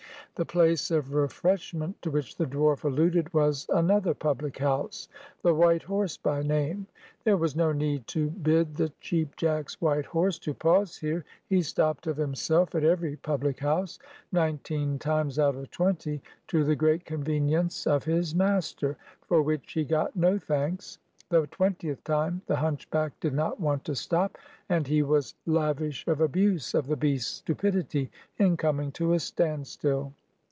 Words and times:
The 0.35 0.45
place 0.45 0.89
of 0.89 1.13
refreshment 1.13 2.01
to 2.01 2.09
which 2.09 2.37
the 2.37 2.45
dwarf 2.47 2.83
alluded 2.83 3.31
was 3.31 3.67
another 3.69 4.13
public 4.15 4.57
house, 4.57 5.07
the 5.43 5.53
White 5.53 5.83
Horse 5.83 6.17
by 6.17 6.41
name. 6.41 6.87
There 7.25 7.37
was 7.37 7.55
no 7.55 7.71
need 7.73 8.07
to 8.07 8.31
bid 8.31 8.75
the 8.75 8.91
Cheap 9.01 9.35
Jack's 9.35 9.79
white 9.81 10.05
horse 10.05 10.39
to 10.39 10.55
pause 10.55 10.97
here; 10.97 11.25
he 11.47 11.61
stopped 11.61 12.07
of 12.07 12.17
himself 12.17 12.73
at 12.73 12.83
every 12.83 13.17
public 13.17 13.59
house; 13.59 13.99
nineteen 14.31 14.97
times 14.97 15.37
out 15.37 15.55
of 15.57 15.69
twenty 15.69 16.23
to 16.47 16.63
the 16.63 16.77
great 16.77 17.05
convenience 17.05 17.85
of 17.85 18.05
his 18.05 18.33
master, 18.33 18.97
for 19.27 19.43
which 19.43 19.73
he 19.73 19.83
got 19.83 20.15
no 20.15 20.39
thanks; 20.39 20.97
the 21.29 21.45
twentieth 21.47 22.03
time 22.03 22.41
the 22.47 22.55
hunchback 22.55 23.17
did 23.19 23.33
not 23.33 23.59
want 23.59 23.83
to 23.85 23.93
stop, 23.93 24.37
and 24.69 24.87
he 24.87 25.03
was 25.03 25.35
lavish 25.45 26.07
of 26.07 26.19
abuse 26.19 26.73
of 26.73 26.87
the 26.87 26.97
beast's 26.97 27.31
stupidity 27.31 28.09
in 28.39 28.57
coming 28.57 28.91
to 28.93 29.13
a 29.13 29.19
standstill. 29.19 30.13